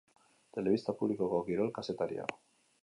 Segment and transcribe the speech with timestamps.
[0.57, 2.29] Telebista publikoko kirol kazetaria.